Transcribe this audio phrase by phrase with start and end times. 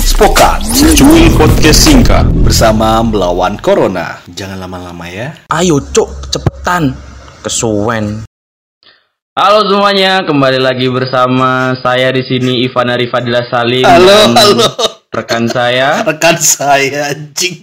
[0.00, 0.64] Spokat,
[0.96, 4.16] Cuy podcast singkat bersama melawan Corona.
[4.32, 5.36] Jangan lama-lama ya.
[5.52, 6.96] Ayo cuk, cepetan.
[7.44, 8.24] Kesuwen.
[9.36, 13.84] Halo semuanya, kembali lagi bersama saya di sini Ivan Arifadila Salim.
[13.84, 14.72] Halo, dan halo.
[15.12, 16.00] Rekan saya.
[16.08, 17.60] Rekan saya anjing.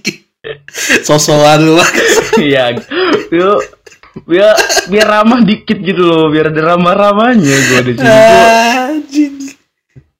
[1.01, 1.81] Sosokan lu.
[2.37, 2.77] Iya.
[3.33, 3.78] Yuk,
[4.25, 4.53] biar
[4.87, 8.03] biar ramah dikit gitu loh, biar ada ramah-ramahnya gue di sini.
[8.03, 8.47] Gua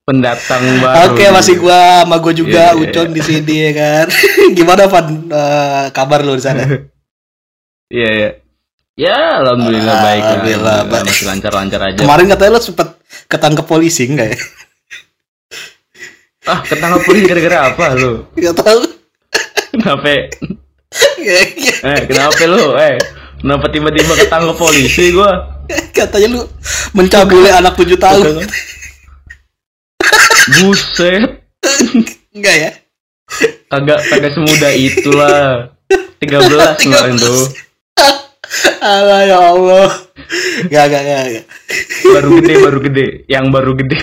[0.04, 1.14] pendatang baru.
[1.14, 4.06] Oke, masih gua sama gua juga Iya, iya, Ucon di sini ya kan.
[4.58, 6.66] Gimana Van Eh, kabar lu di sana?
[7.90, 8.30] Iya, iya.
[8.94, 10.22] Ya, alhamdulillah baik.
[10.22, 10.30] lah.
[10.30, 11.06] Alhamdulillah, baik.
[11.10, 11.98] Masih lancar-lancar aja.
[11.98, 12.88] Kemarin katanya lu sempet
[13.26, 14.40] ketangkep polisi enggak ya?
[16.46, 18.26] Ah, ketangkap polisi gara-gara apa lu?
[18.34, 18.82] Enggak tahu.
[19.70, 20.10] Kenapa?
[21.22, 21.76] Ya, ya.
[21.86, 22.66] Eh, kenapa lu?
[22.78, 22.98] Eh,
[23.40, 25.64] kenapa tiba-tiba ketangkap polisi gua?
[25.98, 26.42] Katanya lu
[26.94, 28.46] mencabuli anak 7 tahun.
[30.60, 31.24] Buset.
[32.34, 32.72] Enggak ya?
[33.70, 35.74] Kagak kagak semudah itulah.
[36.20, 37.48] 13 kemarin tuh.
[38.82, 39.90] Allah ya Allah.
[40.70, 41.46] Gak, gak, gak, gak.
[42.10, 43.06] Baru gede, baru gede.
[43.30, 43.98] Yang baru gede.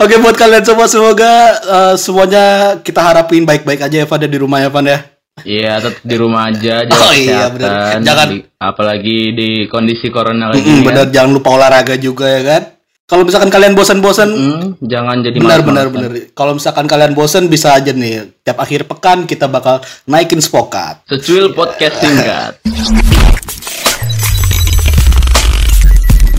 [0.00, 2.44] Oke buat kalian semua semoga eh, semuanya
[2.80, 5.15] kita harapin baik-baik aja ya Van ya, di rumah ya Van ya.
[5.36, 7.68] Iya, tetap di rumah aja, jaga Oh iya, bener.
[7.68, 8.00] kesehatan.
[8.02, 10.86] Jangan- Di- apalagi di kondisi corona lagi Mm-mm, kan.
[10.86, 12.62] bener jangan lupa olahraga juga ya kan.
[13.06, 16.10] Kalau misalkan kalian bosan-bosan, Mm, jangan jadi benar benar benar.
[16.32, 21.06] Kalau misalkan kalian bosan bisa aja nih tiap akhir pekan kita bakal naikin spokat.
[21.06, 22.52] Secuil podcast singkat.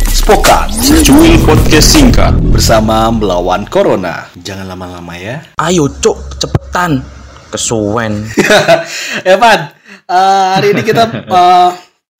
[0.10, 0.68] Spokat
[1.06, 4.28] Cuy podcast singkat bersama melawan corona.
[4.36, 5.40] Jangan lama-lama ya.
[5.58, 7.00] Ayo cuk, cepetan.
[7.48, 8.28] Kesuwen.
[9.28, 9.72] ya Van,
[10.04, 11.70] eh, hari ini kita eh,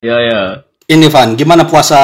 [0.00, 0.42] Ya ya.
[0.86, 2.00] ini Van, gimana puasa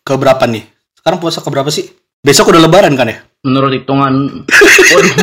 [0.00, 0.66] keberapa nih?
[0.92, 1.88] Sekarang puasa keberapa sih?
[2.20, 3.18] Besok udah lebaran kan ya?
[3.40, 4.44] Menurut hitungan
[4.92, 5.16] Waduh,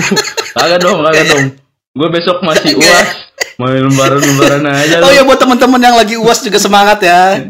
[0.54, 1.45] kagak dong, kagak dong.
[1.94, 3.30] Gue besok masih uas.
[3.58, 5.17] Main lembaran-lembaran aja Oh lu.
[5.17, 7.49] ya buat teman-teman yang lagi uas juga semangat ya.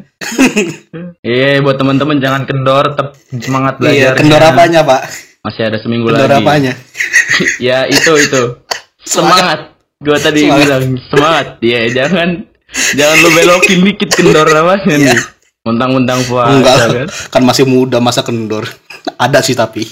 [1.20, 3.96] Iya, buat teman-teman jangan kendor, tetap semangat belajar.
[3.96, 5.02] Iya, kendor apanya Pak?
[5.44, 6.44] Masih ada seminggu Kendor lagi.
[6.44, 6.74] apanya?
[7.60, 8.44] ya itu itu.
[9.08, 9.60] Semangat.
[9.98, 10.62] Gua tadi Semangat.
[10.62, 11.48] bilang semangat.
[11.60, 12.30] Iya, jangan
[12.94, 14.98] jangan lu belokin dikit kendor namanya Iya.
[15.10, 15.20] nih.
[15.64, 16.92] Mentang-mentang puasa Enggak, kan.
[17.30, 18.64] kan masih muda masa kendor.
[19.16, 19.84] Ada sih tapi.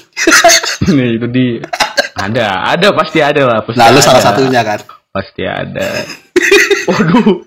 [0.87, 1.45] Nih itu di
[2.13, 3.59] ada, ada pasti ada lah.
[3.61, 4.05] Pasti Nah, lu ada.
[4.05, 4.79] salah satunya kan.
[5.09, 5.87] Pasti ada.
[6.85, 7.43] Waduh.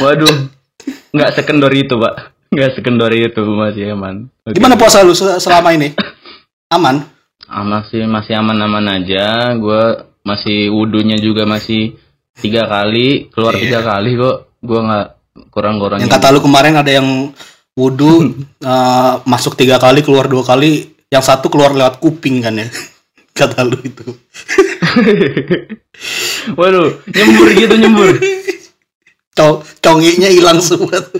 [0.00, 0.34] Waduh.
[1.10, 2.14] Enggak sekendor itu, Pak.
[2.50, 4.30] Enggak sekendor itu masih aman.
[4.42, 4.54] Oke.
[4.54, 5.94] Gimana puasa lu se- selama ini?
[6.74, 7.06] Aman?
[7.44, 9.54] Ah, masih masih aman-aman aja.
[9.54, 9.82] Gue
[10.24, 12.00] masih wudhunya juga masih
[12.40, 14.58] tiga kali keluar tiga kali kok.
[14.64, 15.06] Gue nggak
[15.52, 16.08] kurang-kurangin.
[16.08, 17.30] Yang kata lu kemarin ada yang
[17.76, 18.32] wudhu
[18.72, 22.66] eh, masuk tiga kali keluar dua kali, yang satu keluar lewat kuping kan ya?
[23.34, 24.06] Kata lu itu.
[26.58, 28.14] Waduh, nyembur gitu nyembur.
[29.34, 31.18] Cong conginya hilang semua tuh.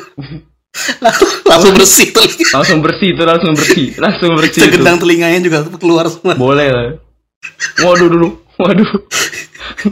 [1.02, 2.22] langsung, langsung bersih tuh.
[2.54, 4.62] Langsung bersih itu, langsung bersih, langsung bersih.
[4.62, 6.38] Segedang telinganya juga keluar semua.
[6.38, 6.84] Boleh lah.
[7.82, 8.90] Waduh dulu, waduh.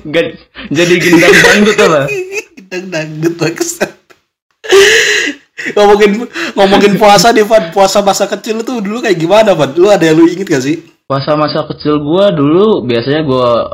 [0.05, 0.27] Gak,
[0.69, 2.01] jadi gendang dangdut apa?
[2.69, 3.81] Dang dangdut bagus.
[5.73, 10.03] ngomongin ngomongin puasa nih Van puasa masa kecil tuh dulu kayak gimana Van lu ada
[10.03, 13.69] yang lu inget gak sih Puasa masa kecil gua dulu biasanya gua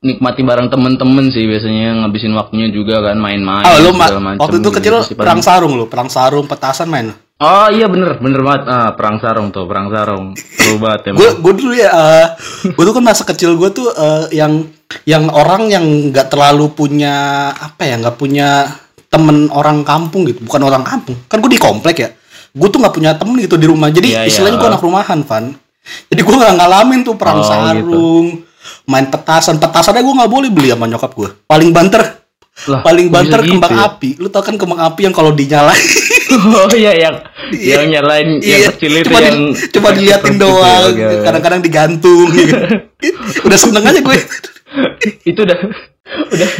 [0.00, 4.70] nikmati bareng temen-temen sih biasanya ngabisin waktunya juga kan main-main oh lu ma- waktu itu
[4.70, 4.76] gitu.
[4.78, 8.16] kecil paling- perang sarung lu perang sarung petasan main Oh iya bener.
[8.16, 8.62] Bener banget.
[8.64, 10.32] Ah perang sarung tuh perang sarung.
[10.32, 11.20] Seru banget emang.
[11.20, 12.26] gue gue dulu ya eh,
[12.64, 14.64] gue tuh kan masa kecil gue tuh eh, yang
[15.04, 17.12] yang orang yang nggak terlalu punya
[17.52, 18.64] apa ya nggak punya
[19.12, 20.40] temen orang kampung gitu.
[20.48, 21.16] Bukan orang kampung.
[21.28, 22.08] Kan gue di komplek ya.
[22.56, 23.92] Gue tuh nggak punya temen gitu di rumah.
[23.92, 24.28] Jadi Iya, iya.
[24.32, 25.52] istilahnya gue anak rumahan Van.
[26.08, 27.52] Jadi gue nggak ngalamin tuh perang Oh, gitu.
[27.52, 28.26] sarung
[28.88, 29.60] main petasan.
[29.60, 32.00] Petasannya gue nggak boleh beli sama nyokap gue paling banter
[32.56, 33.84] Lah, paling banter gitu kembang ya?
[33.86, 35.76] api lu tau kan kembang api yang kalau dinyalain
[36.56, 37.78] oh iya yang Iya.
[37.78, 39.38] yang nyalain yang Iya, kecil itu cuma di- yang
[39.70, 41.22] cuma diliatin gitu, doang oke, oke.
[41.22, 42.56] kadang-kadang digantung gitu.
[43.44, 44.16] udah seneng aja gue
[45.30, 45.58] itu udah
[46.26, 46.50] udah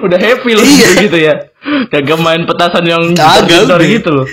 [0.00, 0.88] udah happy loh Iya.
[1.02, 1.34] gitu ya
[1.88, 4.26] kagak main petasan yang Kagak, gitu loh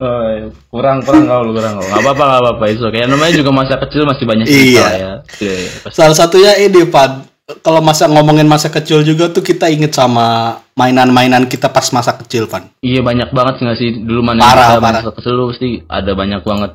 [0.00, 0.32] Oh,
[0.72, 3.32] kurang kurang kau lu kurang kau nggak apa apa nggak apa apa itu kayak namanya
[3.36, 4.88] juga masa kecil masih banyak cerita Iya.
[4.96, 5.92] ya pasti.
[5.92, 7.20] salah satunya ini Pan
[7.58, 10.26] kalau masa ngomongin masa kecil juga tuh kita inget sama
[10.72, 13.90] mainan-mainan kita pas masa kecil Pan iya banyak banget nggak sih?
[13.98, 15.00] Dulu mana Parah, kita parah.
[15.00, 16.70] masa kecil lu pasti ada banyak banget.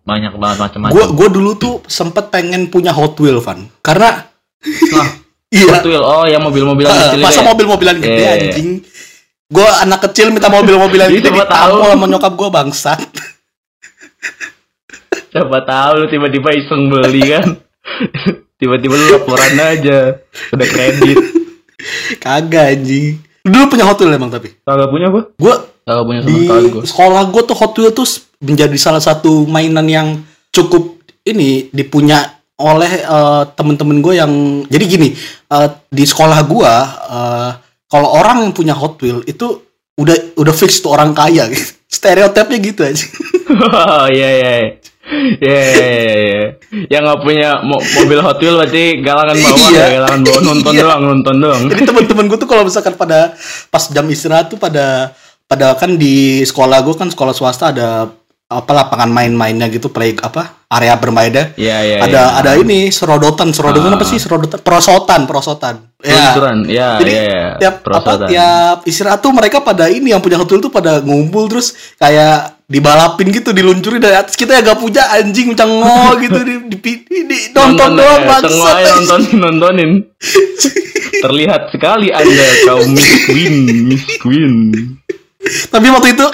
[0.00, 0.92] Banyak banget macam-macam.
[0.92, 3.68] Gue gue dulu tuh sempet pengen punya Hot Wheel Van.
[3.80, 4.26] Karena
[4.90, 5.06] nah
[5.54, 5.70] iya.
[5.70, 7.46] Hot Wheel, oh ya mobil-mobilan Eh, kecil masa ya?
[7.46, 8.32] mobil-mobilan gede Iya, iya.
[8.48, 8.70] anjing.
[9.46, 11.36] Gue anak kecil minta mobil-mobilan gede tahu.
[11.38, 13.00] ditampol sama nyokap gue bangsat.
[15.30, 17.44] Siapa tahu lu tiba-tiba iseng beli kan.
[18.60, 20.20] tiba-tiba lu laporan aja.
[20.52, 21.16] Udah kredit.
[22.20, 23.16] Kagak anjing.
[23.40, 24.52] Dulu punya Hot Wheels emang tapi.
[24.60, 25.24] Kagak punya gua.
[25.34, 25.54] Gue
[25.88, 26.82] Kagak punya sama di sekali gua.
[26.84, 28.08] sekolah gue tuh Hot Wheels tuh
[28.44, 30.08] menjadi salah satu mainan yang
[30.52, 32.20] cukup ini dipunya
[32.60, 34.32] oleh eh, temen-temen gue yang
[34.68, 35.08] jadi gini
[35.48, 36.72] eh, di sekolah gue
[37.08, 37.50] eh,
[37.88, 39.64] kalau orang yang punya Hot Wheels itu
[39.96, 41.72] udah udah fix tuh orang kaya gitu.
[41.96, 43.06] stereotipnya gitu aja
[43.50, 44.52] Oh iya iya.
[45.10, 46.44] Iya iya iya, iya.
[46.86, 49.80] Yang nggak punya mo- mobil Hot Wheels berarti galangan bawah Iya.
[49.80, 50.82] ya, galangan bawah nonton Iya.
[50.82, 51.62] doang, nonton doang.
[51.66, 53.34] jadi temen-temen gue tuh kalau misalkan pada
[53.68, 55.10] pas jam istirahat tuh pada
[55.44, 58.06] pada kan di sekolah gue kan sekolah swasta ada
[58.50, 61.96] apa lapangan main-mainnya gitu play apa area bermainnya Iya iya.
[62.02, 62.38] ada iya.
[62.42, 63.96] ada ini serodotan serodotan Ah.
[63.96, 67.48] apa sih serodotan perosotan perosotan Peluncuran, ya, jadi ya, ya.
[67.60, 71.44] tiap apa tiap istirahat tuh mereka pada ini yang punya Hot Wheels tuh pada ngumpul
[71.46, 76.54] terus kayak dibalapin gitu diluncurin dari atas kita ya gak punya anjing cengok gitu di,
[76.72, 79.90] di, di- di- nonton doang ya, aja nontonin, nontonin.
[81.20, 83.54] Terlihat sekali anda kaum Miss Queen,
[83.84, 84.52] Miss Queen,
[85.72, 86.26] tapi waktu itu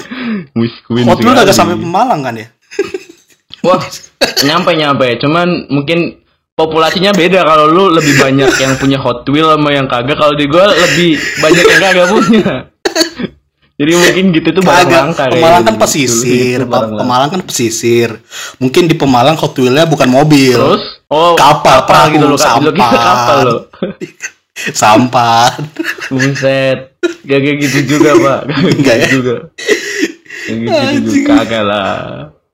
[0.87, 1.05] Queen.
[1.07, 2.49] Hot Wheels agak sampai Pemalang kan ya
[3.67, 3.83] Wah,
[4.47, 5.19] nyampe nyampe.
[5.19, 6.23] Cuman mungkin
[6.55, 10.15] populasinya beda kalau lu lebih banyak yang punya Hot Wheels sama yang kagak.
[10.15, 12.71] Kalau di gua lebih banyak yang kagak punya.
[13.77, 15.83] Jadi mungkin gitu tuh barang langka kayak Pemalang kan gitu.
[15.85, 17.01] pesisir, Itu barang langka.
[17.05, 18.09] Pemalang kan pesisir.
[18.57, 20.57] Mungkin di Pemalang Hot Wheels-nya bukan mobil.
[20.57, 22.73] Terus oh Kapal, perahu, gitu loh, sampan.
[22.73, 23.57] kapal lo.
[24.81, 25.53] Sampah.
[26.09, 26.97] Buset.
[27.29, 28.41] Gak kayak gitu juga, Pak.
[28.83, 29.09] Gak kayak gitu ya?
[29.13, 29.37] juga.
[30.47, 31.29] Gak gitu juga.
[31.43, 31.93] Kagak lah.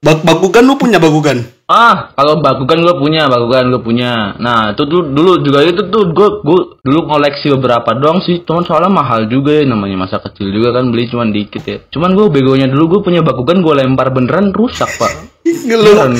[0.02, 1.46] Bak bagugan lu punya bagugan?
[1.70, 4.34] Ah, kalau bagugan gue punya, bagugan gue punya.
[4.42, 8.42] Nah, itu tuh dulu juga itu tuh gue gue dulu koleksi beberapa doang sih.
[8.42, 11.78] Cuman soalnya mahal juga ya namanya masa kecil juga kan beli cuman dikit ya.
[11.86, 15.12] Cuman gue begonya dulu gue punya bagugan gue lempar beneran rusak pak.
[15.70, 16.10] Ngeluh.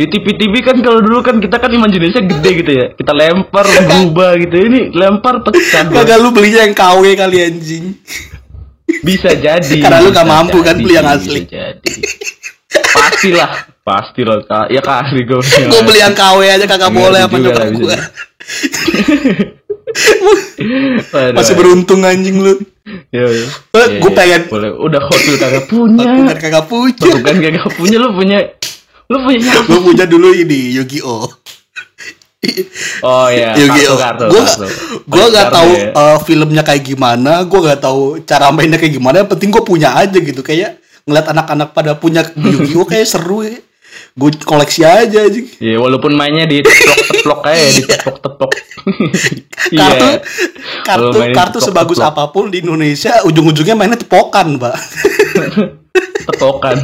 [0.00, 0.08] Gue.
[0.08, 2.86] Di TV-TV kan kalau dulu kan kita kan imajinasinya gede gitu ya.
[2.90, 4.56] Kita lempar berubah gitu.
[4.56, 5.84] Ini lempar pecah.
[5.84, 7.84] Kagak lu belinya yang KW kali anjing.
[9.00, 9.76] Bisa jadi.
[9.78, 11.44] Karena lu nggak mampu kan beli yang asli.
[11.44, 11.92] Bisa jadi.
[12.70, 13.50] Pastilah,
[13.82, 14.70] pasti loh kak.
[14.70, 15.42] Ya kali gue.
[15.42, 17.96] Gue beli yang KW aja kagak boleh juga nyokap gue.
[21.34, 22.54] Masih beruntung anjing lu.
[23.10, 23.46] Ya, ya.
[23.76, 24.10] Eh, Ya, ya.
[24.10, 24.70] pengen- Boleh.
[24.72, 26.06] Udah hotel kagak punya.
[26.06, 27.06] Bagugan kagak punya.
[27.12, 28.38] Bukan kagak punya lu punya.
[29.10, 29.66] Lu punya apa?
[29.66, 31.26] Gue punya dulu ini Yu-Gi-Oh.
[33.02, 33.98] Oh ya, Yu-Gi-Oh.
[33.98, 34.96] kartu, Gue kartu, gak, kartu.
[35.04, 35.88] gue Banyak gak kartu tahu ya.
[35.92, 39.20] eh, filmnya kayak gimana, gue gak tahu cara mainnya kayak gimana.
[39.20, 40.40] Yang penting gue punya aja gitu.
[40.40, 43.58] Kayak ngeliat anak-anak pada punya Yu-Gi-Oh kayak seru ya.
[44.14, 45.40] Gue koleksi aja aja.
[45.58, 48.50] Ya walaupun mainnya di teplok-teplok aja, di tepok-tepok.
[49.70, 50.18] Kartu, Iya.
[50.82, 52.24] kartu, main kartu sebagus tepok-tepok.
[52.24, 54.76] apa pun di Indonesia, ujung-ujungnya mainnya tepokan, Pak.
[56.30, 56.76] Tepokan.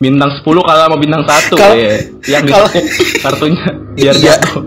[0.00, 1.92] Bintang 10 kalah sama bintang 1 Kalau- ya.
[2.24, 2.82] Yang ditepuk
[3.20, 3.64] kartunya
[3.94, 4.24] biar Iya.
[4.32, 4.62] jatuh.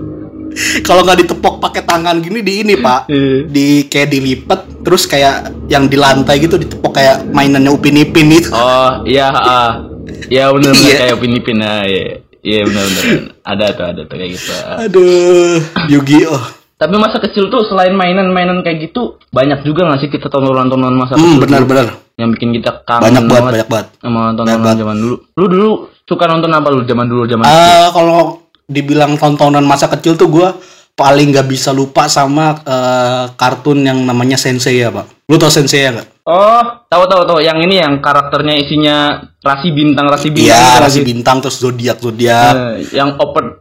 [0.85, 3.09] Kalau nggak ditepok pakai tangan gini di ini, Pak.
[3.09, 3.49] Iya.
[3.49, 8.53] Di kayak dilipat terus kayak yang di lantai gitu ditepok kayak mainannya Upin Ipin itu.
[8.53, 9.81] Oh, iya, ah.
[10.29, 10.97] Ya benar benar Iya.
[11.01, 12.21] kayak Filipin ah, iya.
[12.43, 13.03] Iya benar benar.
[13.41, 14.51] Ada tuh, ada tuh kayak gitu.
[14.53, 15.57] Aduh,
[15.89, 16.43] Yu-Gi-Oh.
[16.77, 21.15] Tapi masa kecil tuh selain mainan-mainan kayak gitu, banyak juga nggak sih kita tontonan-tontonan masa
[21.15, 21.41] Hmm, kecil?
[21.41, 21.87] benar-benar.
[22.13, 23.87] Yang bikin kita kangen Banyak banget, banyak banget.
[23.97, 24.77] sama tontonan banget.
[24.79, 25.15] zaman dulu.
[25.33, 25.69] Lu dulu
[26.03, 27.43] suka nonton apa lu zaman dulu zaman?
[27.43, 28.21] Eh, kalau
[28.63, 30.47] dibilang tontonan masa kecil tuh gue
[30.93, 35.25] paling nggak bisa lupa sama eh, kartun yang namanya Sensei ya, Pak.
[35.25, 36.07] Lu tau Sensei ya nggak?
[36.23, 37.39] Oh, tahu tahu tahu.
[37.39, 38.97] Yang ini yang karakternya isinya
[39.39, 40.47] rasi bintang, rasi bintang.
[40.47, 41.07] Iya, gitu rasi lagi.
[41.09, 42.53] bintang terus zodiak zodiak.
[42.77, 43.57] Eh, yang open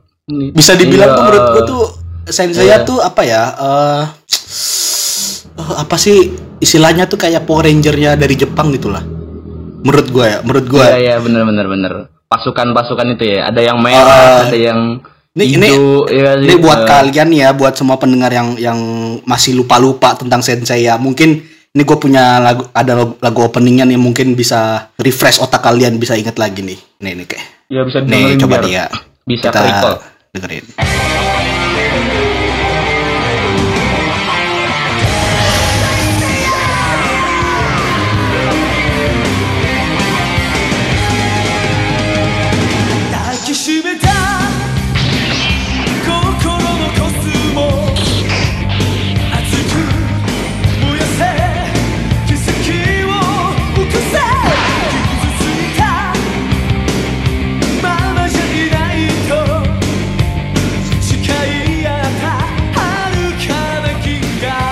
[0.53, 1.83] bisa dibilang Iya, tuh menurut gue tuh
[2.25, 2.85] Sensei Iya.
[2.85, 4.05] tuh apa ya eh
[5.53, 6.31] eh, apa sih
[6.63, 9.03] istilahnya tuh kayak Power Ranger-nya dari Jepang gitulah
[9.83, 11.93] menurut gue ya menurut gue Iya iya benar benar benar.
[12.25, 13.45] Pasukan-pasukan itu ya.
[13.45, 14.09] Ada yang merah,
[14.41, 14.49] Ah.
[14.49, 15.03] ada yang
[15.33, 15.73] Ini- ini-
[16.09, 16.57] ya, ini sih.
[16.57, 18.79] buat kalian ya buat semua pendengar yang yang
[19.23, 23.97] masih lupa-lupa tentang Sensei ya mungkin ini gue punya lagu ada lagu, lagu openingnya nih
[23.97, 28.37] mungkin bisa refresh otak kalian bisa inget lagi nih nih nih kayak Ya bisa nih
[28.37, 28.87] coba ya
[29.25, 29.97] Bisa kita recall.
[30.31, 31.22] dengerin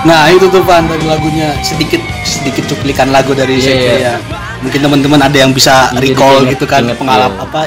[0.01, 4.13] Nah itu tuh Van dari lagunya sedikit sedikit cuplikan lagu dari Iya, Sensei iya.
[4.13, 4.15] ya.
[4.59, 7.43] mungkin teman-teman ada yang bisa recall keinget- gitu kan pengalaman iya.
[7.43, 7.61] apa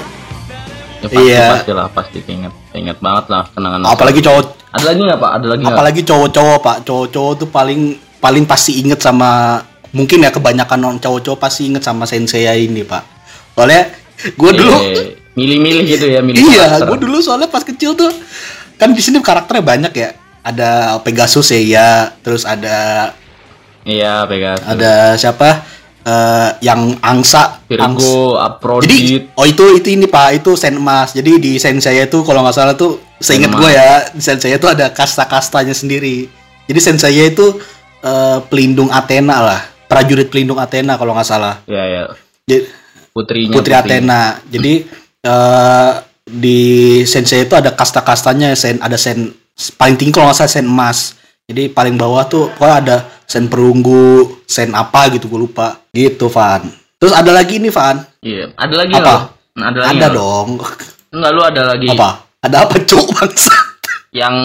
[0.96, 1.46] Ya, pasti, Iya.
[1.52, 3.84] pasti lah, pasti keinget, keinget banget lah kenangan.
[3.84, 5.30] apalagi cowok Ada lagi nggak pak?
[5.30, 5.74] Ada lagi nggak?
[5.74, 7.80] apalagi cowok-cowok pak cowok-cowok tuh paling
[8.18, 9.60] paling pasti inget sama
[9.92, 13.04] mungkin ya kebanyakan orang cowok-cowok pasti inget sama sensei ini pak
[13.52, 13.92] soalnya
[14.24, 18.08] gue dulu Eh, milih-milih gitu ya, milih iya gue dulu soalnya pas kecil tuh
[18.74, 20.10] kan di sini karakternya banyak ya
[20.44, 21.88] ada Pegasus ya ya
[22.20, 23.10] terus ada
[23.84, 24.64] Iya, Pegasus.
[24.64, 25.64] ada siapa?
[26.04, 28.04] Eh, yang angsa Angsa.
[28.04, 28.36] Virgo,
[28.84, 30.36] jadi oh itu itu ini pak.
[30.44, 34.12] Itu sen emas jadi di sen saya itu kalau nggak salah tuh seingat gue ya
[34.12, 36.28] di sen saya itu ada kasta-kastanya sendiri.
[36.68, 37.56] Jadi sen saya itu
[38.04, 39.60] eh, pelindung Athena lah.
[39.88, 41.64] Prajurit pelindung Athena kalau nggak salah.
[41.64, 42.02] Ya, ya.
[42.44, 42.68] Jadi,
[43.16, 43.52] Putrinya.
[43.56, 44.44] putri Athena.
[44.52, 44.84] Jadi
[45.24, 45.90] eh,
[46.24, 46.60] di
[47.08, 49.32] sen saya itu ada kasta-kastanya sen ada sen
[49.75, 52.96] paling tinggi kalau nggak salah sen emas jadi paling bawah tuh pokoknya ada
[53.28, 55.76] sen perunggu sen apa gitu gue lupa.
[55.92, 56.64] Gitu Van.
[56.96, 58.00] Terus ada lagi nih Van.
[58.25, 58.56] Iya.
[58.56, 59.02] Ada lagi Apa?
[59.04, 59.20] nggak?
[59.61, 60.49] Nah, ada lagi ada nggak dong.
[61.12, 61.88] Enggak, lu ada lagi.
[61.92, 62.08] apa?
[62.40, 63.06] Ada apa cuk?
[63.12, 63.54] Bangsa
[64.14, 64.37] Yang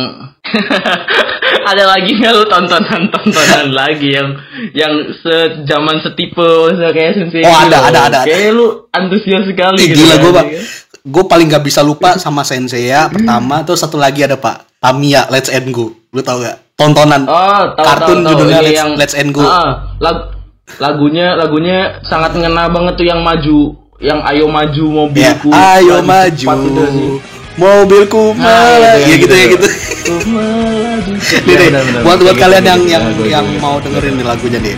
[1.72, 2.44] ada lagi nggak lu?
[2.51, 4.30] Tontonan-tontonan lagi yang
[4.75, 6.51] yang sejaman setipe
[6.92, 8.20] kayak sensei Oh, gitu ada, ada, ada.
[8.28, 10.44] Kayak lu antusias sekali Ih, gitu gila kan, gue pak.
[10.44, 10.51] ya.
[10.51, 10.66] Kan?
[11.00, 13.63] gue paling gak bisa lupa sama sensei ya pertama.
[13.63, 17.84] Terus satu lagi ada pak Tamiya Let's End Go lu tau gak tontonan Oh, tahu
[17.84, 18.30] kartun tahu, tahu.
[18.34, 20.32] judulnya Let's, yang Let's End Go Ah, lag-
[20.80, 25.50] lagunya lagunya sangat ngena banget tuh yang maju, yang ayo maju ya mobilku.
[25.52, 27.10] ayo Cepat maju itu sih.
[27.56, 29.68] mobilku Nah, malah itu ya yang gitu ya gitu.
[29.68, 29.68] gitu
[30.10, 32.02] nih, Iya, nih, benar-benar.
[32.02, 33.24] buat buat kalian gitu, yang gitu.
[33.28, 34.76] yang yang mau dengerin lagunya nih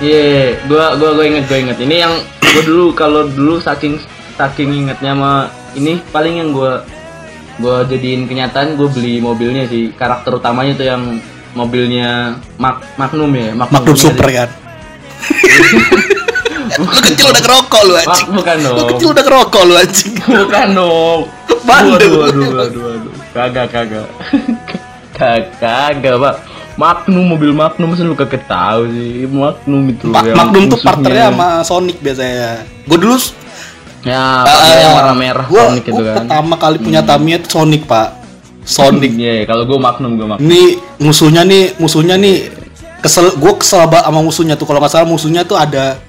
[0.00, 1.78] rindukan Iya, gua gua gua inget gua inget.
[1.78, 4.00] Ini yang gua dulu kalau dulu saking
[4.34, 5.32] saking ingetnya sama
[5.78, 6.82] ini paling yang gua
[7.62, 9.94] gua jadiin kenyataan gua beli mobilnya sih.
[9.94, 11.02] Karakter utamanya tuh yang
[11.54, 14.50] mobilnya Mag Magnum ya Magnum punya Super kan?
[16.74, 18.28] Lu kecil udah ngerokok lu anjing.
[18.34, 18.88] Bukan lu dong.
[18.96, 20.14] kecil udah ngerokok lu anjing.
[20.42, 21.20] Bukan dong.
[21.62, 21.94] Bandel.
[21.94, 23.12] Waduh, waduh, waduh, waduh.
[23.30, 24.08] kagak kagak.
[25.14, 25.46] Kagak
[26.02, 26.34] kagak pak
[26.74, 31.30] Magnum mobil Magnum masa lu kagak tahu sih Magnum itu Ma- yang Magnum tuh partnernya
[31.30, 33.16] sama Sonic biasanya gue dulu
[34.02, 37.50] ya partnernya yang warna merah gua, Sonic itu gua kan pertama kali punya Tamiya tuh
[37.52, 38.08] Sonic pak
[38.60, 40.42] Sonic Iya, kalau gue Magnum gue Magnum.
[40.42, 40.62] Ini
[40.98, 42.48] musuhnya nih, musuhnya nih
[42.98, 44.64] kesel, gue kesel banget sama musuhnya tuh.
[44.64, 46.00] Kalau nggak salah musuhnya tuh ada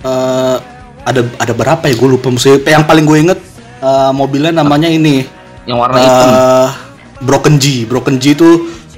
[0.00, 0.56] eh
[1.04, 1.94] ada ada berapa ya?
[1.94, 2.64] Gue lupa musuhnya.
[2.64, 3.40] Yang paling gue inget
[3.78, 5.28] eh, mobilnya namanya ini
[5.62, 6.26] Yang warna hitam.
[6.26, 6.68] eh
[7.20, 7.64] Broken G.
[7.84, 8.48] Broken G itu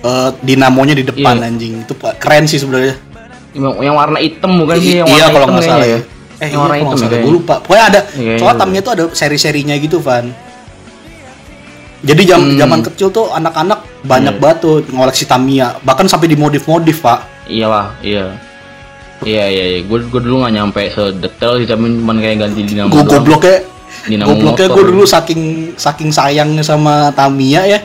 [0.00, 1.46] eh, dinamonya di depan Iya.
[1.46, 1.72] anjing.
[1.84, 2.96] Itu keren sih sebenarnya.
[3.50, 5.02] Yang, yang warna hitam bukan sih?
[5.02, 6.40] Yang iya warna kalau nggak salah kayaknya ya.
[6.40, 7.20] Eh, yang warna iya, kalau hitam ya.
[7.20, 7.54] Gue lupa.
[7.60, 8.00] Pokoknya ada.
[8.14, 8.62] Iya, soalnya iya.
[8.62, 10.26] Tamiya tuh ada seri-serinya gitu, Van.
[12.00, 12.56] Jadi jam Hmm.
[12.56, 14.40] zaman kecil tuh anak-anak banyak Iya.
[14.40, 17.44] banget tuh ngoleksi Tamiya, bahkan sampai dimodif-modif, Pak.
[17.44, 18.40] Iya lah, iya.
[19.20, 22.88] Iya iya iya, gue gue dulu nggak nyampe sedetail sih, cuman cuman kayak ganti dinamo.
[22.88, 23.58] gue gobloknya
[24.08, 25.42] Dinamo gobloknya gue dulu saking
[25.76, 27.78] saking sayangnya sama Tamiya ya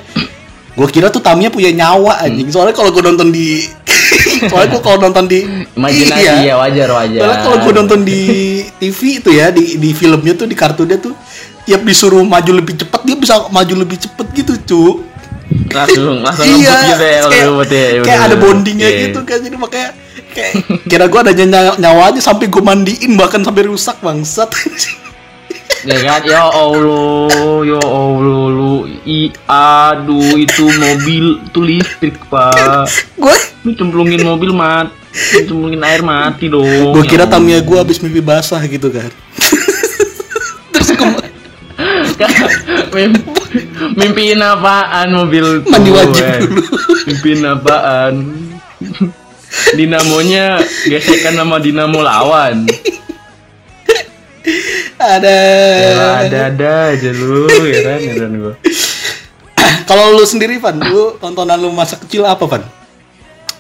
[0.76, 2.26] gue kira tuh Tamiya punya nyawa Hmm.
[2.28, 3.64] anjing soalnya kalau gue nonton di
[4.52, 5.40] soalnya gue kalau nonton di
[5.72, 6.34] Imajinasi iya.
[6.44, 7.20] ya wajar wajar.
[7.24, 8.22] soalnya kalau gue nonton di
[8.76, 11.16] TV itu ya di di filmnya tuh di kartunnya tuh
[11.64, 14.84] tiap disuruh maju lebih cepat dia bisa maju lebih cepet gitu cu
[15.72, 19.00] langsung langsung iya gitu ya, kayak, ya, kayak ada bondingnya Iya.
[19.10, 19.90] gitu kan jadi makanya
[20.36, 20.54] kayak
[20.92, 24.52] kira gue ada nyawa nyawanya sampai gue mandiin bahkan sampai rusak bangsat
[25.84, 27.28] Ya kan, ya Allah,
[27.62, 32.88] ya Allah, lu, i, aduh itu mobil, itu listrik pak.
[33.14, 34.88] gue Lu cemplungin mobil mat,
[35.34, 36.94] lu cemplungin air mati dong.
[36.94, 39.10] gue kira Ya Tamiya gue habis mimpi basah gitu kan
[40.72, 41.34] terus ke-
[42.92, 43.26] Mim-
[43.94, 46.40] Mimpiin apaan mobil tuh, Mandi wajib eh?
[46.42, 46.62] dulu.
[47.06, 48.14] Mimpiin apaan
[49.72, 52.68] Dinamonya gesekan sama dinamo lawan
[55.08, 55.36] ada
[55.78, 58.54] ya, Ada-ada aja lu Heran heran gue
[59.86, 62.64] kalau lu sendiri Van lu tontonan lu masa kecil apa Van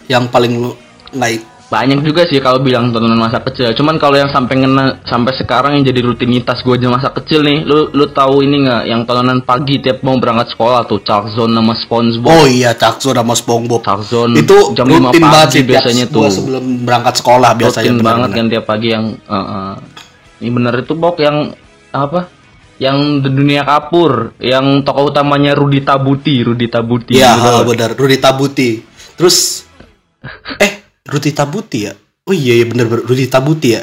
[0.09, 0.71] yang paling lu
[1.13, 3.73] nggak banyak juga sih kalau bilang tontonan masa kecil.
[3.73, 7.65] Cuman kalau yang sampai ngena sampai sekarang yang jadi rutinitas gue aja masa kecil nih,
[7.65, 11.57] lu lu tahu ini nggak yang tontonan pagi tiap mau berangkat sekolah tuh Chalk Zone
[11.57, 12.29] sama SpongeBob.
[12.29, 13.81] Oh iya, Cakso sama SpongeBob.
[13.81, 16.29] Chalk Zone Itu jam 5 rutin pagi banget sih biasanya tuh.
[16.29, 18.37] sebelum berangkat sekolah biasanya rutin banget bener-bener.
[18.37, 19.73] kan tiap pagi yang eh, eh.
[20.45, 21.49] Ini bener itu bok yang
[21.89, 22.29] apa?
[22.77, 27.17] Yang The dunia kapur, yang tokoh utamanya Rudi Tabuti, Rudi Tabuti.
[27.17, 27.49] Iya, gitu.
[27.49, 27.89] ah, benar.
[27.97, 28.69] Rudi Tabuti.
[29.17, 29.65] Terus
[30.65, 31.93] eh Rudi Tabuti ya?
[32.29, 33.81] Oh iya iya bener bener Rudi Tabuti ya.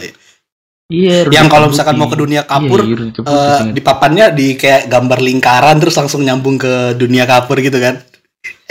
[0.93, 3.75] Iya, Rudi yang kalau misalkan mau ke dunia kapur Iya, iya, Tabuti, ingat.
[3.75, 7.99] di papannya di kayak gambar lingkaran terus langsung nyambung ke dunia kapur gitu kan.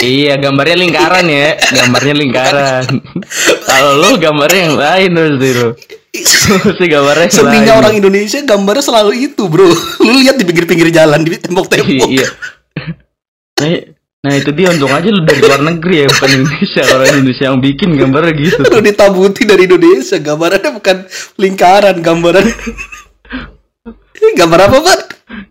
[0.01, 1.49] Iya, gambarnya lingkaran ya.
[1.57, 2.83] Gambarnya lingkaran.
[3.69, 5.77] Kalau lu gambarnya yang lain terus.
[6.77, 9.71] si gambarnya Seninya orang Indonesia gambarnya selalu itu, Bro.
[10.05, 12.09] Lu lihat di pinggir-pinggir jalan di tembok-tembok.
[12.09, 12.27] Iya.
[13.61, 13.77] Nah,
[14.25, 16.81] nah itu dia untung aja lu dari luar negeri ya, bukan Indonesia.
[16.97, 18.57] Orang Indonesia yang bikin gambarnya gitu.
[18.65, 20.97] Rudi Tabuti dari Indonesia, gambarannya bukan
[21.37, 22.41] lingkaran, gambaran
[24.21, 24.99] Gambar apa, Pak?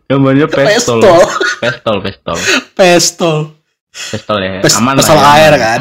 [0.06, 0.98] Gambarnya pestol.
[1.02, 1.20] Pestol.
[1.60, 2.38] Pestol, pestol.
[2.74, 3.36] Pestol.
[3.90, 4.58] Pestol ya.
[4.62, 5.26] Pes- Aman pestol ya.
[5.38, 5.80] air kan.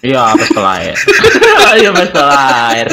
[0.00, 0.96] Iya, pestol air.
[1.80, 2.86] Iya, pestol air.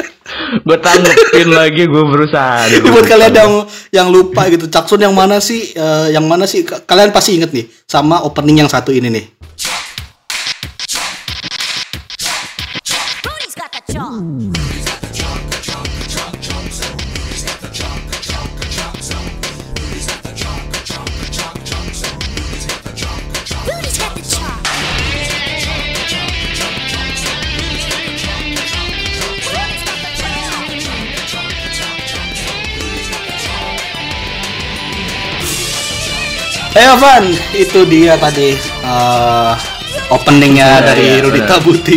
[0.60, 2.64] Gue tanggepin lagi, gue berusaha.
[2.68, 3.52] Ini buat kalian yang
[3.90, 5.72] yang lupa gitu, Caksun yang mana sih?
[5.72, 6.62] eh, yang mana sih?
[6.62, 9.24] Ka- Kalian pasti inget nih sama opening yang satu ini nih.
[36.88, 37.20] Eh Van,
[37.52, 39.52] itu dia tadi eh,
[40.08, 41.60] openingnya Iya, dari iya, Rudi benar.
[41.60, 41.96] Tabuti.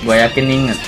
[0.00, 0.78] Gue yakin inget.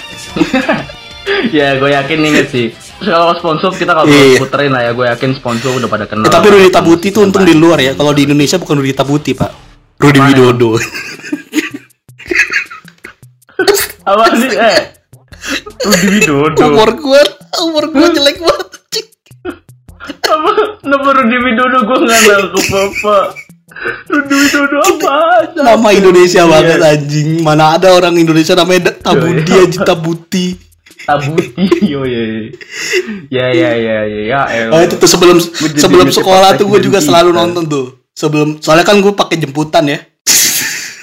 [1.61, 2.73] ya, gue yakin inget sih.
[2.73, 4.41] Terus kalau sponsor kita kalau Iya.
[4.41, 6.25] puterin lah ya, gue yakin sponsor udah pada kenal.
[6.25, 7.93] Eh, tapi Rudi Tabuti itu untung di luar ya.
[7.93, 9.53] Kalau di Indonesia bukan Rudi Tabuti, Pak.
[10.01, 10.71] Rudi Mana Widodo.
[14.09, 14.51] Apa sih?
[14.57, 14.81] Eh,
[15.85, 16.65] Rudi Widodo.
[16.65, 17.21] umur gua,
[17.61, 18.58] umur gua jelek banget.
[20.09, 20.51] Apa?
[20.83, 23.17] Nama Rudi Widodo gue nggak nangkep apa.
[24.09, 25.17] Rudi Widodo apa?
[25.55, 26.51] Nama Indonesia Iya.
[26.51, 27.29] banget anjing.
[27.41, 29.65] Mana ada orang Indonesia namanya Tabudi Iya.
[29.65, 30.47] aja Tabuti.
[30.99, 32.53] Tabuti, yo ya,
[33.33, 34.69] ya ya ya ya ya.
[34.69, 35.41] Oh itu tuh sebelum
[35.75, 37.39] sebelum sekolah tuh gue juga selalu kita.
[37.39, 37.87] nonton tuh.
[38.13, 40.05] Sebelum soalnya kan gue pakai jemputan ya.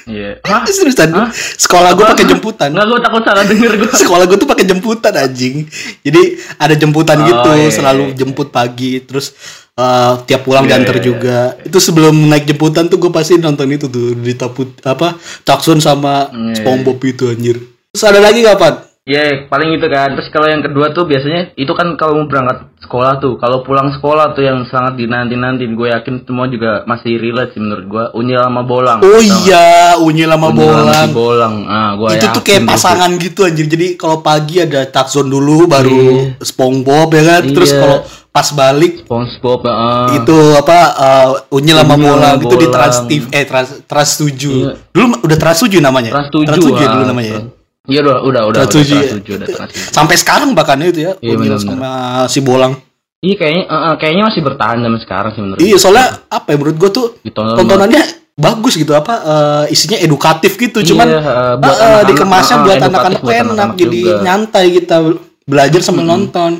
[0.06, 0.38] Iya.
[0.46, 0.62] Hah?
[0.70, 1.10] Seriusan.
[1.18, 1.30] Hah?
[1.34, 2.70] Sekolah gue pakai jemputan.
[2.70, 3.92] Nggak, gue takut salah denger gue.
[4.06, 5.66] Sekolah gue tuh pakai jemputan anjing.
[6.06, 6.22] Jadi
[6.62, 8.16] ada jemputan Oh, gitu, iya, selalu iya.
[8.22, 9.34] jemput pagi, terus
[9.74, 11.40] eh, tiap pulang Iya, diantar iya, juga.
[11.66, 16.30] Itu sebelum naik jemputan tuh gue pasti nonton itu tuh di taput apa Caksun sama
[16.30, 17.58] Iya, SpongeBob itu anjir.
[17.92, 18.95] Terus ada lagi kapan?
[19.06, 20.18] Iya, paling itu kan.
[20.18, 23.38] Terus kalau yang kedua tuh biasanya itu kan kalau mau berangkat sekolah tuh.
[23.38, 25.70] Kalau pulang sekolah tuh yang sangat dinanti-nanti.
[25.78, 28.04] Gue yakin semua juga masih relate sih menurut gue.
[28.18, 29.06] Unyil sama bolang.
[29.06, 31.10] Oh iya, Unyil sama Unyil bolang.
[31.14, 31.56] bolang.
[31.70, 33.70] Ah, gue itu tuh kayak pasangan gitu anjir.
[33.70, 37.42] Jadi kalau pagi ada Takzon dulu baru SpongeBob ya kan.
[37.46, 37.82] Terus Iya.
[37.86, 37.98] kalau
[38.34, 40.18] pas balik SpongeBob, ah.
[40.18, 42.68] itu apa uh, Unyil sama bolang itu di.
[42.74, 44.34] Trans TV eh Trans Trans 7.
[44.34, 44.74] Iya.
[44.90, 46.10] Dulu udah Trans 7 namanya.
[46.10, 46.50] Trans 7.
[46.50, 46.94] Trans 7 ya ah.
[46.98, 47.38] dulu namanya.
[47.86, 49.14] Iya udah, udah, udah, Trans udah, 7 Trans ya.
[49.16, 49.94] 7, udah Trans 7.
[49.94, 51.62] Sampai sekarang bahkan itu ya Iya, benar-benar.
[51.62, 51.92] sama
[52.26, 52.74] si bolang.
[53.20, 55.80] Iya kayaknya, eh, kayaknya masih bertahan sampai sekarang sih menurut Iya, gue.
[55.80, 58.04] soalnya apa ya menurut gua tuh Ditonton tontonannya
[58.36, 62.78] bagus gitu apa eh, isinya edukatif gitu Iya, cuman buat eh, eh, anak-anak, dikemasnya buat
[62.78, 64.22] anak-anak enak anak-anak jadi juga.
[64.22, 64.98] nyantai kita
[65.44, 66.52] belajar sambil nonton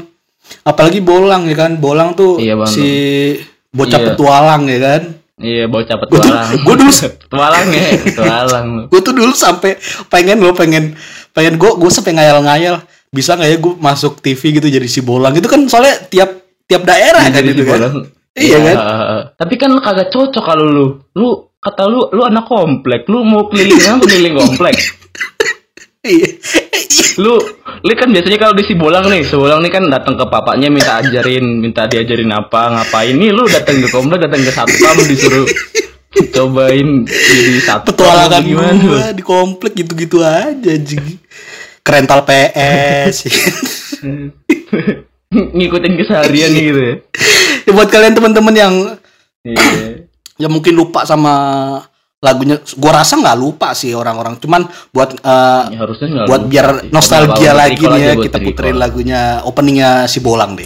[0.62, 2.66] apalagi bolang ya kan bolang tuh Iya, Bang.
[2.68, 2.88] si
[3.70, 4.08] bocah Iya.
[4.08, 5.02] petualang ya kan
[5.36, 6.50] Iya, bocah petualang.
[6.64, 8.68] gua dulu- petualang ya, petualang.
[8.88, 9.76] gue tuh dulu sampai
[10.08, 10.96] pengen lo pengen
[11.36, 12.80] pengen gue gue sampai ngayal-ngayal
[13.12, 16.32] bisa nggak ya gue masuk TV gitu jadi si bolang itu kan soalnya tiap
[16.66, 17.96] tiap daerah kan itu kan bolang.
[18.36, 18.76] Iya kan?
[19.40, 20.88] Tapi kan lu kagak cocok kalau lu.
[21.16, 21.28] Lu
[21.64, 23.08] kata lu lu anak komplek.
[23.08, 24.76] Lu mau keliling apa keliling komplek?
[26.04, 26.30] iya
[27.16, 27.40] Lu
[27.80, 30.68] lu kan biasanya kalau di si bolang nih, si bolang nih kan datang ke papanya
[30.68, 35.48] minta ajarin, minta diajarin apa, ngapain nih lu datang ke komplek, datang ke satpam disuruh
[36.32, 41.20] cobain jadi satpam petualangan gue di komplek gitu-gitu aja anjing.
[41.86, 43.16] Kerental PS
[45.36, 46.96] ngikutin keseharian nih gitu ya.
[47.68, 48.76] ya, buat kalian teman-teman yang
[49.46, 50.10] Iya.
[50.42, 51.34] yang mungkin lupa sama
[52.18, 54.42] lagunya gua rasa nggak lupa sih orang-orang.
[54.42, 55.86] Cuman buat eh, Ya,
[56.26, 56.90] buat lupa biar sih.
[56.90, 60.66] nostalgia lagi nih ya kita puterin lagunya openingnya si bolang deh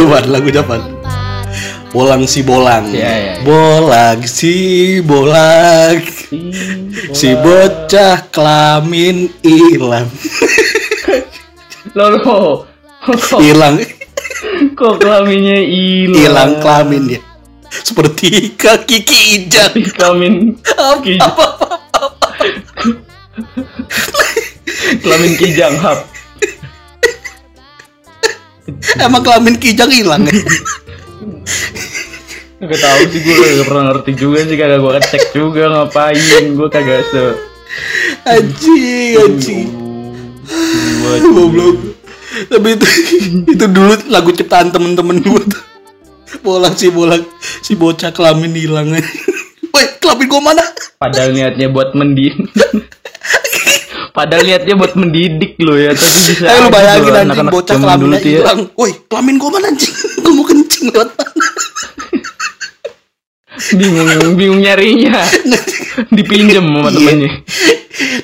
[0.00, 0.80] Itu ban lagu Japan.
[1.92, 2.88] Bolang si bolang.
[2.88, 3.34] Iya, iya, iya.
[3.44, 6.00] Bolang si bolang.
[7.12, 10.08] Si bocah kelamin hilang.
[11.92, 12.16] Lo
[13.44, 13.76] Hilang.
[14.72, 16.16] kok kelaminnya hilang?
[16.16, 17.20] Hilang kelamin ya.
[17.68, 19.84] Seperti kaki kijang.
[20.00, 20.56] Kelamin
[21.20, 21.76] Apa, apa,
[22.08, 22.28] apa.
[25.04, 26.19] kelamin kijang hap.
[29.06, 30.34] Emang kelamin kijang hilang ya?
[32.60, 36.68] Gak tahu sih gue gak pernah ngerti juga sih kagak gue cek juga ngapain gue
[36.68, 37.24] kagak se
[38.28, 39.64] anjing.
[41.00, 41.76] Gua Goblok.
[42.52, 42.86] Tapi itu
[43.48, 45.62] itu dulu lagu ciptaan temen-temen gue tuh.
[46.44, 47.24] Bolang si bolang
[47.64, 48.92] si bocah kelamin hilang.
[49.72, 50.64] Woi, kelamin gue mana?
[51.00, 52.36] padahal niatnya buat mendidik
[54.10, 57.74] padahal niatnya buat mendidik lo ya tapi bisa Ayo lu aja bayangin anjing anak-anak bocah
[57.74, 58.42] zaman kelaminnya dulu tuh ya.
[58.74, 59.94] Woi, kelamin gue mana anjing?
[60.22, 61.34] Gue mau kencing lewat mana?
[63.70, 65.20] bingung bingung nyarinya
[66.08, 66.96] dipinjem sama Iya.
[66.96, 67.30] temennya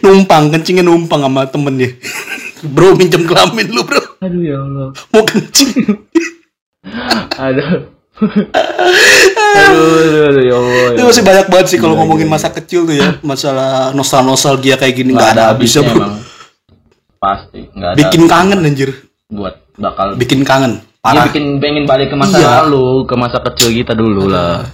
[0.00, 1.90] numpang, kencingnya numpang sama temennya.
[2.64, 4.00] Bro, minjem kelamin lu, bro.
[4.16, 5.92] aduh ya Allah Mau kencing.
[7.36, 12.28] aduh aduh, aduh, aduh, ya Allah Itu ya masih banyak banget sih kalau Iya, ngomongin
[12.28, 15.94] masa kecil tuh ya, masalah nostalgia kayak gini nggak ada habisnya, bro.
[15.94, 16.14] emang
[17.16, 18.90] pasti nggak ada Bikin kangen anjir.
[19.26, 20.78] buat bakal Bikin kangen.
[20.78, 21.24] Dia Parah.
[21.28, 22.50] bikin pengen balik ke masa Iya.
[22.62, 24.66] lalu, ke masa kecil kita dulu lah.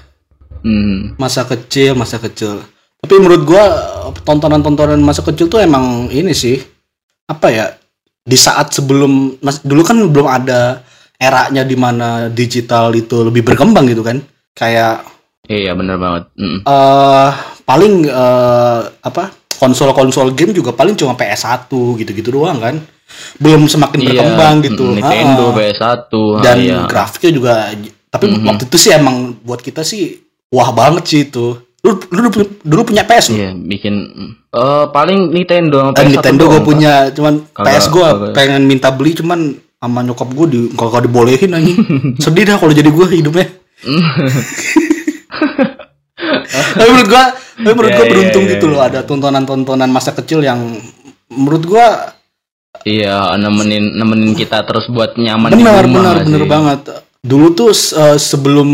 [0.63, 1.19] Hmm.
[1.19, 2.63] masa kecil masa kecil
[2.97, 3.67] tapi menurut gua
[4.23, 6.55] tontonan-tontonan masa kecil tuh emang ini sih
[7.27, 7.67] apa ya
[8.23, 10.87] di saat sebelum mas, dulu kan belum ada
[11.23, 14.19] eranya di mana digital itu lebih berkembang gitu kan
[14.53, 15.07] kayak
[15.43, 16.31] Iya bener banget.
[16.35, 16.59] Mm.
[16.63, 17.31] eh
[17.63, 19.25] paling eh, apa
[19.59, 22.79] konsol-konsol game juga paling cuma PS1 gitu-gitu doang kan
[23.39, 25.59] belum semakin berkembang gitu mm, Nintendo, Ha-ha.
[25.59, 26.79] PS1 dan ah, iya.
[26.87, 27.55] grafiknya juga
[28.07, 28.45] tapi Mhm.
[28.45, 32.83] waktu itu sih emang buat kita sih wah banget sih itu lu lu dulu, dulu
[32.87, 33.43] punya PS lu?
[33.43, 33.95] Iya, bikin
[34.49, 39.19] eh paling Nintendo sama Dan PS1 Nintendo gue punya, cuman PS gue pengen minta beli,
[39.19, 41.79] cuman sama nyokap gue di kagak dibolehin anjing.
[42.23, 43.51] Sedih dah kalau jadi gue hidupnya.
[46.79, 47.25] tapi menurut gue,
[47.59, 50.79] tapi menurut Iya, gue iya, beruntung iya, gitu loh ada tontonan-tontonan masa kecil yang
[51.35, 51.87] menurut gue
[52.87, 56.81] Iya, nemenin nemenin kita terus buat nyaman di benar rumah benar benar banget.
[57.23, 58.69] Dulu tuh eh, sebelum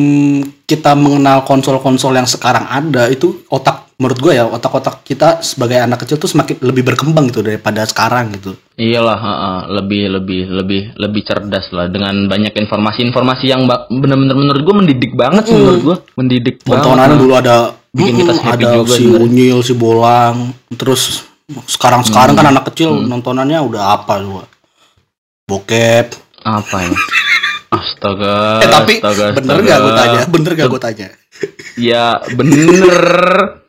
[0.69, 5.99] kita mengenal konsol-konsol yang sekarang ada itu otak menurut gue ya otak-otak kita sebagai anak
[6.01, 8.55] kecil tuh semakin lebih berkembang gitu daripada sekarang gitu.
[8.75, 14.75] Iyalah, heeh, lebih lebih lebih lebih cerdas lah dengan banyak informasi-informasi yang bener-bener menurut gue
[14.77, 17.19] mendidik banget sih menurut gue mendidik tontonan banget.
[17.19, 17.57] dulu ada
[17.89, 19.25] Bikin kita mm, happy ada juga si sebenarnya.
[19.25, 20.37] Unyil si Bolang
[20.73, 21.03] terus
[21.67, 22.41] sekarang sekarang Hmm.
[22.41, 24.45] kan anak kecil nontonannya udah apa coba
[25.45, 26.07] bokep
[26.39, 26.93] apa ya?
[27.69, 28.63] Astaga.
[28.63, 29.67] eh tapi astaga, bener astaga.
[29.67, 31.09] gak gue tanya bener gak gue tanya
[31.77, 32.99] Ya bener.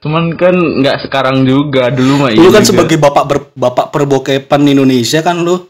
[0.02, 2.30] Cuman kan nggak sekarang juga dulu mah.
[2.32, 2.70] lu iya kan juga.
[2.74, 5.70] sebagai bapak ber, bapak perbokepan Indonesia kan lu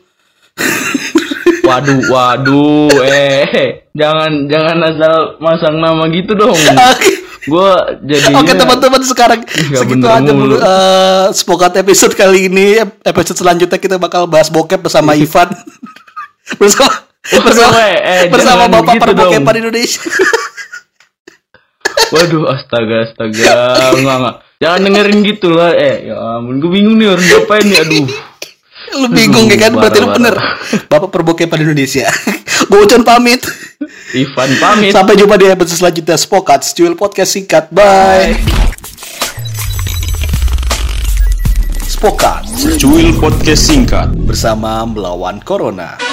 [1.60, 6.58] Waduh, waduh, eh, jangan jangan asal masang nama gitu dong.
[7.52, 8.34] Gua jadi.
[8.34, 10.56] Oke teman-teman sekarang segitu aja dulu mulu.
[10.58, 15.48] eh, Spokat episode kali ini Episode selanjutnya kita bakal bahas bokep bersama Ivan
[16.62, 16.92] Bersama
[17.24, 19.54] bersama, eh, eh, bersama Bapak gitu Perbokepan.
[19.62, 20.02] Indonesia
[22.10, 23.54] Waduh, astaga, astaga,
[23.94, 24.36] enggak enggak.
[24.60, 28.08] Jangan dengerin gitu lah, eh, ya ampun, gue bingung nih harus ngapain nih, aduh.
[28.98, 29.72] Lu bingung ya kan?
[29.78, 30.36] Berarti lu bener
[30.90, 32.10] Bapak Perbokepan Indonesia
[32.70, 33.44] Gue Ucon pamit
[34.18, 34.92] Ivan pamit.
[34.96, 38.34] Sampai jumpa di episode selanjutnya Spokat Cuil Podcast Singkat Bye
[41.86, 42.48] Spokat
[42.80, 44.10] Cuil podcast singkat.
[44.16, 46.09] bersama melawan Corona